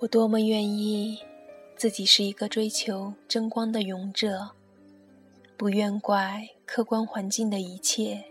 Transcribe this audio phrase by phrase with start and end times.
[0.00, 1.18] 我多么愿意
[1.74, 4.48] 自己是一个追求争光的勇者，
[5.56, 8.24] 不愿怪客观环境的一切，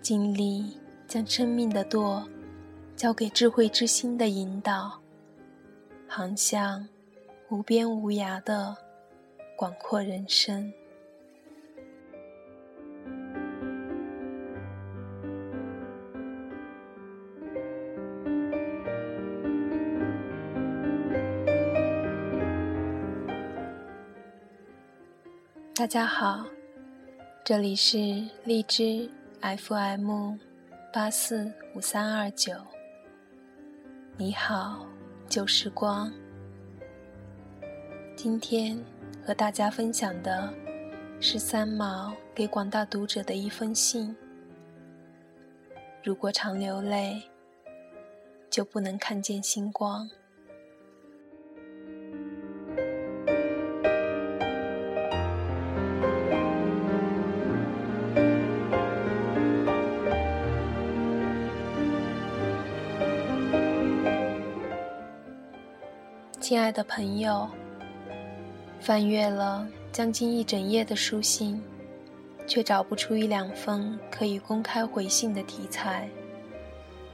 [0.00, 0.78] 尽力
[1.08, 2.24] 将生命的舵
[2.94, 5.00] 交给智慧之心的引导，
[6.06, 6.88] 航向
[7.50, 8.76] 无边无涯的
[9.56, 10.72] 广阔人生。
[25.78, 26.44] 大家好，
[27.44, 27.98] 这里是
[28.42, 29.08] 荔枝
[29.40, 30.34] FM
[30.92, 32.52] 八四五三二九。
[34.16, 34.84] 你好，
[35.28, 36.12] 旧时光。
[38.16, 38.76] 今天
[39.24, 40.52] 和大家分享的
[41.20, 44.16] 是三毛给广大读者的一封信。
[46.02, 47.22] 如果常流泪，
[48.50, 50.10] 就不能看见星光。
[66.48, 67.46] 亲爱的朋友，
[68.80, 71.62] 翻阅了将近一整页的书信，
[72.46, 76.08] 却找不出一两封可以公开回信的题材。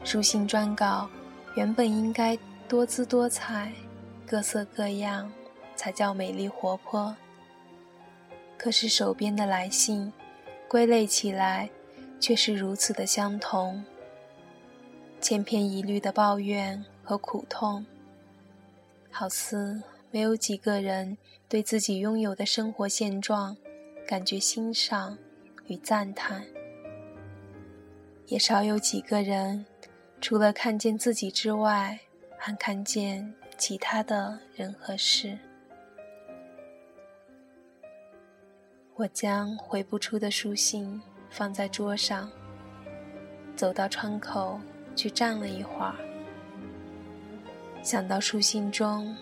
[0.04, 1.10] 书信专稿
[1.56, 3.72] 原本应该多姿多彩、
[4.24, 5.28] 各色各样，
[5.74, 7.12] 才叫美丽活泼。
[8.56, 10.12] 可是手边的来信，
[10.68, 11.68] 归类起来，
[12.20, 13.84] 却是如此的相同，
[15.20, 17.84] 千篇一律的抱怨和苦痛。
[19.16, 21.16] 好似没有几个人
[21.48, 23.56] 对自己拥有的生活现状
[24.08, 25.16] 感觉欣赏
[25.68, 26.44] 与赞叹，
[28.26, 29.64] 也少有几个人
[30.20, 31.96] 除了看见自己之外，
[32.36, 35.38] 还看见其他的人和事。
[38.96, 42.28] 我将回不出的书信放在桌上，
[43.54, 44.58] 走到窗口
[44.96, 45.94] 去站了一会儿。
[47.84, 49.14] 想到书信中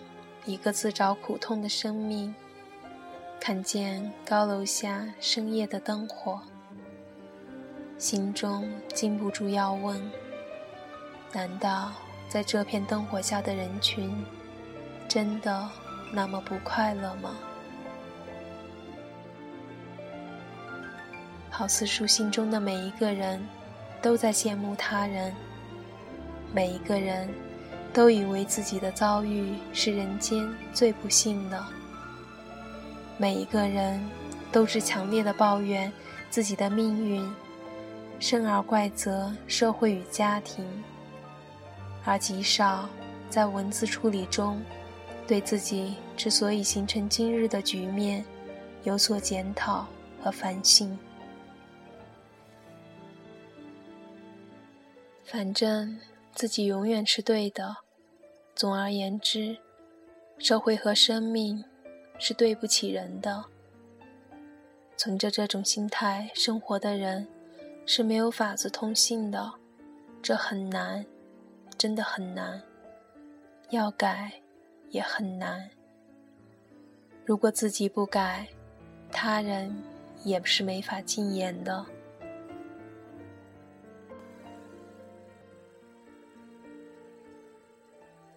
[0.45, 2.33] 一个自找苦痛的生命，
[3.37, 6.39] 看见高楼下深夜的灯火，
[7.97, 10.01] 心中禁不住要问：
[11.33, 11.91] 难道
[12.29, 14.09] 在这片灯火下的人群，
[15.09, 15.69] 真的
[16.13, 17.35] 那么不快乐吗？
[21.49, 23.45] 好似书信中的每一个人，
[24.01, 25.35] 都在羡慕他人，
[26.53, 27.27] 每一个人。
[27.93, 31.63] 都以为自己的遭遇是人间最不幸的，
[33.17, 34.03] 每一个人
[34.51, 35.93] 都是强烈的抱怨
[36.31, 37.31] 自己的命运，
[38.19, 40.65] 生而怪责社会与家庭，
[42.03, 42.89] 而极少
[43.29, 44.59] 在文字处理中
[45.27, 48.25] 对自己之所以形成今日的局面
[48.83, 49.85] 有所检讨
[50.23, 50.97] 和反省。
[55.23, 55.99] 反正
[56.33, 57.82] 自己永远是对的。
[58.55, 59.57] 总而言之，
[60.37, 61.63] 社会和生命
[62.19, 63.45] 是对不起人的。
[64.95, 67.27] 存着这种心态生活的人
[67.85, 69.53] 是没有法子通信的，
[70.21, 71.05] 这很难，
[71.77, 72.61] 真的很难。
[73.71, 74.31] 要改
[74.91, 75.69] 也很难。
[77.25, 78.47] 如果自己不改，
[79.11, 79.75] 他人
[80.23, 81.83] 也是没法禁言的。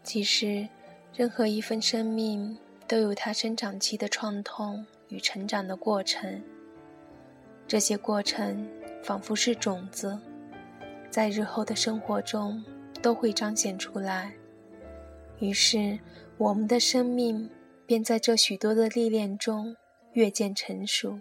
[0.06, 0.67] 其实，
[1.12, 2.56] 任何一份生命
[2.87, 6.41] 都有它生长期的创痛与成长的过程。
[7.67, 8.71] 这些过程
[9.03, 10.16] 仿佛是种子，
[11.11, 12.65] 在日后的生活中
[13.03, 14.33] 都会彰显出来。
[15.41, 15.99] 于是，
[16.39, 17.50] 我们的生命
[17.84, 19.75] 便在这许多的历练中
[20.13, 21.19] 越渐成熟。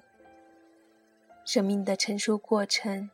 [1.44, 3.10] 生命的成熟过程，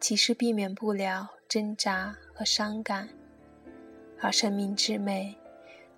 [0.00, 3.10] 其实避免不了挣扎和伤感。
[4.20, 5.36] 而生命之美，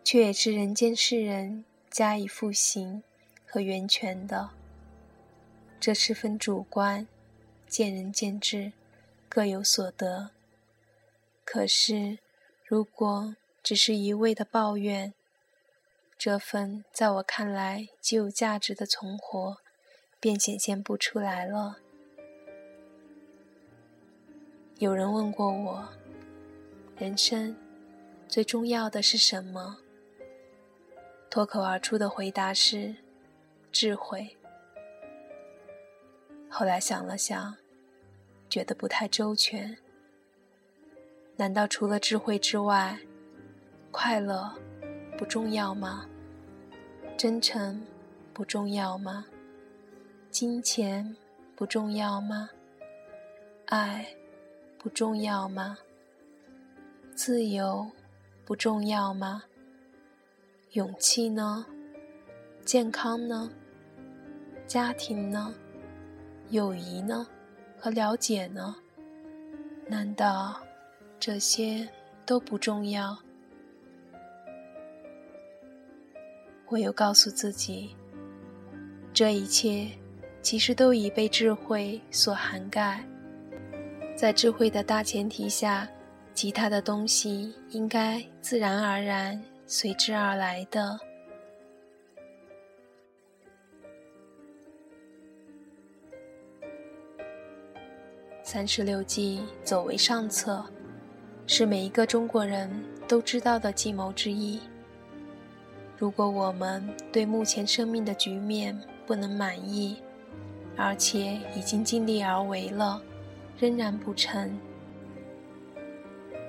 [0.05, 3.03] 却也是人间世人加以复形
[3.47, 4.51] 和源泉的。
[5.79, 7.09] 这十分主观，
[7.67, 8.73] 见仁见智，
[9.29, 10.31] 各有所得。
[11.45, 12.19] 可是，
[12.65, 15.15] 如果只是一味的抱怨，
[16.19, 19.57] 这份在我看来极有价值的存活，
[20.21, 21.79] 便显现不出来了。
[24.79, 25.89] 有人问过我，
[26.99, 27.57] 人生。
[28.31, 29.77] 最重要的是什么？
[31.29, 32.95] 脱口而出的回答是
[33.73, 34.37] 智慧。
[36.49, 37.57] 后来想了想，
[38.49, 39.77] 觉得不太周全。
[41.35, 42.97] 难道除了智慧之外，
[43.91, 44.49] 快乐
[45.19, 46.07] 不重要吗？
[47.17, 47.85] 真诚
[48.33, 49.27] 不重要吗？
[50.31, 51.17] 金钱
[51.57, 52.49] 不重要吗？
[53.67, 54.07] 爱
[54.79, 55.77] 不重要吗？
[57.17, 57.91] 自由
[58.51, 59.45] 不重要吗？
[60.73, 61.65] 勇气呢？
[62.65, 63.49] 健康呢？
[64.67, 65.55] 家庭呢？
[66.49, 67.25] 友谊呢？
[67.79, 68.75] 和了解呢？
[69.87, 70.61] 难道
[71.21, 71.89] 这些
[72.27, 73.17] 都不重要？
[76.71, 77.95] 我又告诉自己，
[79.13, 79.87] 这一切
[80.43, 83.05] 其实都已被智慧所涵盖。
[84.17, 85.89] 在智慧的大前提下，
[86.33, 90.99] 其他的东西应该自然而然随之而来的。
[98.43, 100.65] 三十六计，走为上策，
[101.47, 102.69] 是每一个中国人
[103.07, 104.59] 都知道的计谋之一。
[105.97, 106.83] 如果我们
[107.13, 110.03] 对目前生命的局面不能满意，
[110.77, 113.01] 而且已经尽力而为了，
[113.59, 114.59] 仍然不成，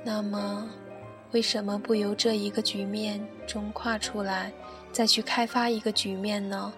[0.03, 0.69] 那么
[1.31, 4.51] 为什么不由这一个局面中跨出来，
[4.91, 6.73] 再去开发一个局面呢？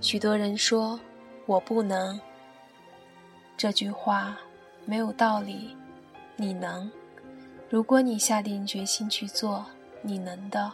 [0.00, 0.98] 许多人说
[1.46, 2.20] 我不能，
[3.56, 4.38] 这句话
[4.84, 5.76] 没有道理。
[6.36, 6.90] 你能，
[7.70, 9.64] 如果你下定决心去做，
[10.02, 10.72] 你能的。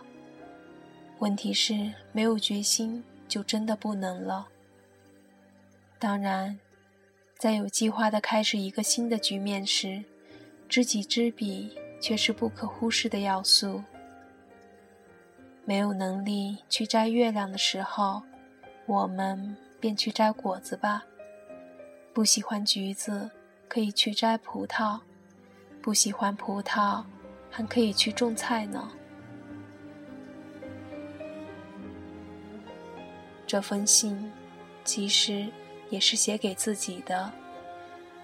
[1.19, 4.49] 问题是，没有决心就真的不能了。
[5.99, 6.58] 当然，
[7.37, 10.02] 在有计划的开始一个新的局面时，
[10.70, 13.82] 知己知彼却是不可忽视的要素。
[15.64, 18.22] 没有能力去摘月亮的时候，
[18.87, 21.05] 我们便去摘果子吧。
[22.14, 23.28] 不喜欢橘子，
[23.69, 25.00] 可以去摘葡萄；
[25.82, 27.02] 不喜欢葡萄，
[27.50, 28.93] 还可以去种菜呢。
[33.44, 34.31] 这封信，
[34.84, 35.49] 其实
[35.88, 37.32] 也是写给自己的，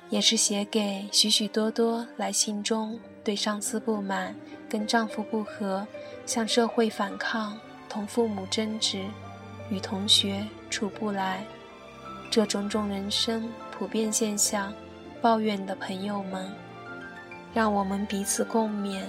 [0.09, 4.35] 也是写给许许多多来信中对上司不满、
[4.69, 5.87] 跟丈夫不和、
[6.25, 7.59] 向社会反抗、
[7.89, 9.05] 同父母争执、
[9.69, 11.45] 与同学处不来，
[12.31, 14.73] 这种种人生普遍现象
[15.21, 16.53] 抱怨的朋友们，
[17.53, 19.03] 让我们彼此共勉，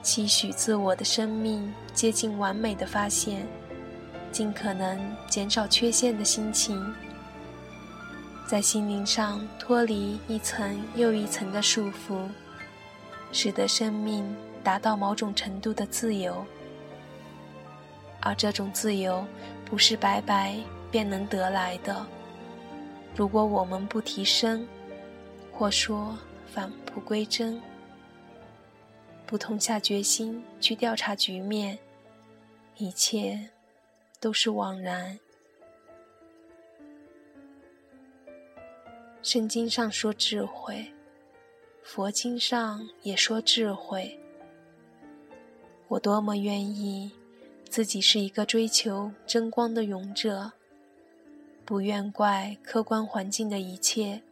[0.00, 3.46] 期许自我的生命接近完美的发现。
[4.30, 4.96] 尽可能
[5.28, 6.94] 减少缺陷的心情，
[8.50, 12.28] 在心灵上脱离一层又一层的束缚，
[13.30, 14.26] 使得生命
[14.64, 16.44] 达到某种程度的自由。
[18.18, 19.24] 而这种自由
[19.64, 20.56] 不是白白
[20.90, 22.04] 便能得来的。
[23.14, 24.66] 如果我们不提升，
[25.52, 26.18] 或说
[26.52, 27.62] 返璞归真，
[29.26, 31.78] 不痛下决心去调查局面，
[32.78, 33.38] 一切。
[34.18, 35.20] 都是枉然。
[39.22, 40.90] 圣经上说智慧，
[41.82, 44.18] 佛经上也说智慧。
[45.88, 47.12] 我多么愿意
[47.68, 50.50] 自己是一个追求真光的勇者，
[51.66, 54.22] 不愿怪客观环境的一切，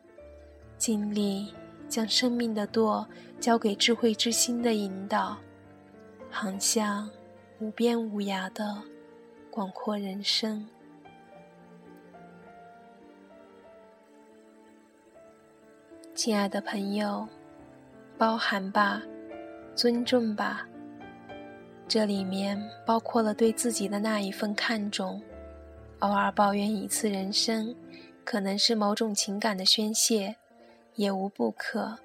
[0.78, 1.52] 尽力
[1.86, 3.06] 将生命的舵
[3.38, 5.36] 交给智慧之心的引导，
[6.30, 7.10] 航向
[7.58, 8.82] 无边无涯的。
[9.50, 10.66] 广阔人生，
[16.18, 17.25] 亲爱的朋友，
[18.18, 19.00] 包含吧，
[19.76, 20.66] 尊重吧。
[21.87, 25.22] 这里面包括了对自己的那一份看重。
[26.00, 27.72] 偶尔抱怨一次人生，
[28.25, 30.34] 可能是某种情感的宣泄，
[30.96, 31.96] 也无不可。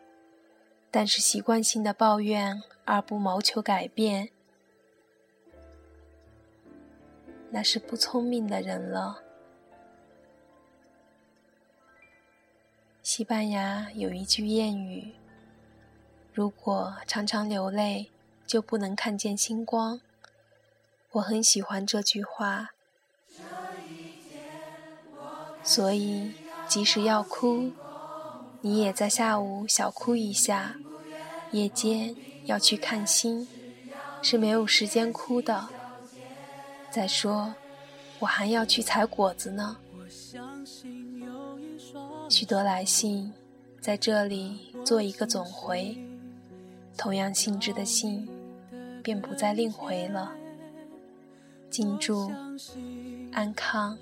[0.91, 4.29] 但是习惯性的抱怨而不谋求改变。
[7.49, 9.22] 那是不聪明的人了。
[13.03, 15.11] 西班牙有一句谚语
[16.33, 18.07] ：“如果常常流泪，
[18.47, 19.99] 就不能看见星光。”
[21.11, 22.69] 我很喜欢这句话。
[25.61, 26.31] 所以，
[26.65, 27.73] 即使要哭，
[28.61, 30.77] 你也在下午小哭一下；
[31.51, 33.45] 夜间要去看星，
[34.21, 35.67] 是没有时间哭的。
[36.89, 37.53] 再说，
[38.19, 39.75] 我还要去采果子呢。
[42.33, 43.31] 许多来信，
[43.79, 45.95] 在这里做一个总回。
[46.97, 48.27] 同样性质的信，
[49.03, 50.31] 便不再另回了。
[51.69, 52.31] 金祝
[53.31, 53.95] 安康，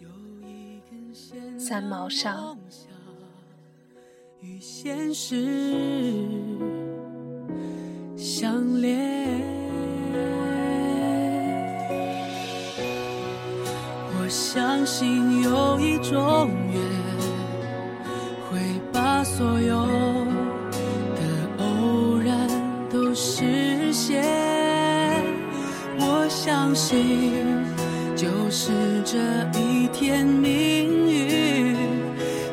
[1.60, 2.58] 三毛上。
[4.40, 6.26] 与现实
[8.16, 9.42] 相连，
[14.18, 16.91] 我相信有一种缘。
[26.72, 27.44] 相信，
[28.16, 28.72] 就是
[29.04, 29.18] 这
[29.60, 31.76] 一天，命运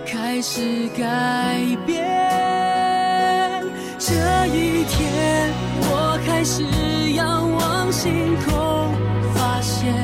[0.05, 2.05] 开始改变。
[3.97, 4.15] 这
[4.49, 6.65] 一天，我开始
[7.13, 8.93] 仰望星空，
[9.37, 9.95] 发现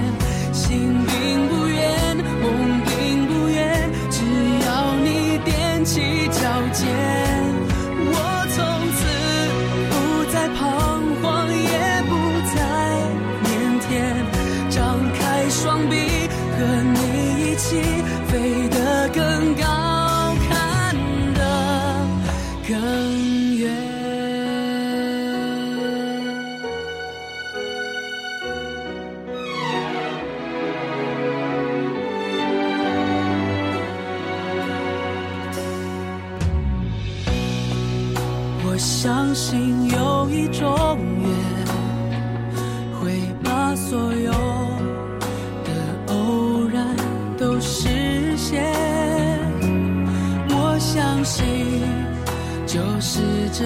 [0.53, 4.23] 心并不远，梦并不远，只
[4.65, 6.41] 要你踮起脚
[6.73, 6.87] 尖，
[38.75, 41.31] 我相信有一种缘，
[43.01, 44.33] 会把所有
[45.63, 46.85] 的偶然
[47.39, 48.65] 都实现。
[50.49, 51.47] 我相信，
[52.67, 53.21] 就是
[53.53, 53.65] 这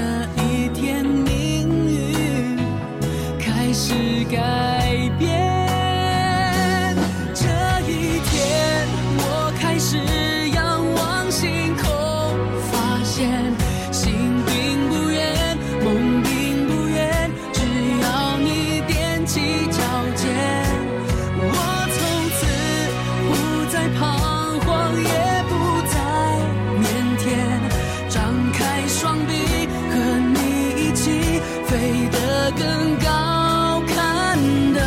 [31.78, 34.37] 飞得更高，看
[34.75, 34.80] 得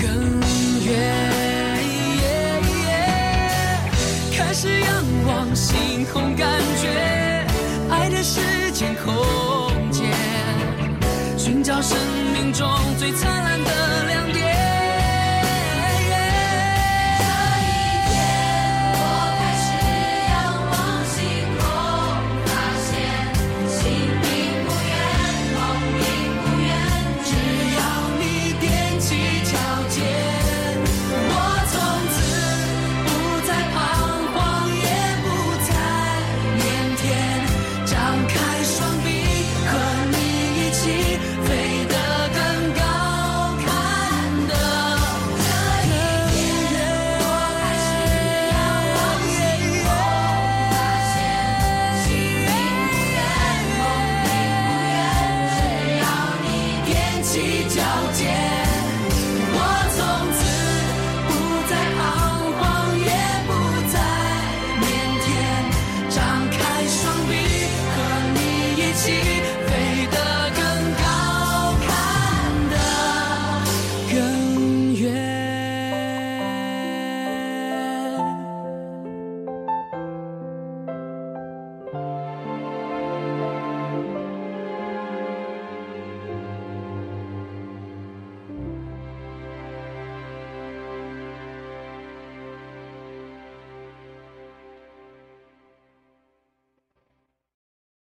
[0.00, 0.06] 更
[0.86, 0.94] 远。
[4.32, 6.48] 开始仰望星空，感
[6.80, 7.44] 觉
[7.90, 9.12] 爱的时间空
[9.90, 10.06] 间，
[11.36, 11.98] 寻找生
[12.32, 12.64] 命中
[12.96, 14.45] 最灿烂的亮点